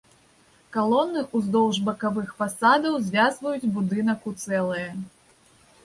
Калоны 0.77 1.21
ўздоўж 1.41 1.75
бакавых 1.91 2.33
фасадаў 2.41 2.99
звязваюць 3.11 3.71
будынак 3.79 4.19
у 4.33 4.39
цэлае. 4.45 4.91